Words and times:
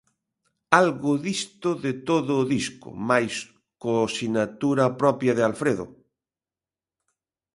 Algo 0.81 1.11
disto 1.27 1.69
de 1.85 1.91
todo 2.09 2.31
o 2.41 2.47
disco, 2.55 2.89
mais 3.09 3.33
co 3.81 3.93
sinatura 4.17 4.85
propia 5.01 5.33
de 5.37 5.43
Alfredo. 5.49 5.85